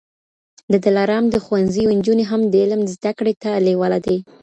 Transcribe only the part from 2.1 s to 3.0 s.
هم د علم